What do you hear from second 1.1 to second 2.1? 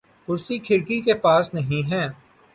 پاس نہیں ہے